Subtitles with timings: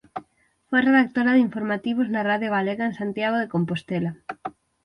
[0.69, 4.11] Foi redactora de informativos na Radio Galega en Santiago de Compostela.